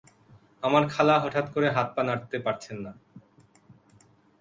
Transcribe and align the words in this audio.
আমার 0.63 0.83
খালা 0.89 1.15
হঠাৎ 1.19 1.45
করে 1.53 1.67
হাত 1.75 1.87
পা 1.95 2.01
নাড়াতে 2.03 2.37
পারছে 2.45 2.71
না। 2.83 2.91